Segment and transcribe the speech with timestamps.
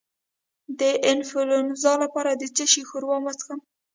[0.79, 0.81] د
[1.11, 3.59] انفلونزا لپاره د څه شي ښوروا وڅښم؟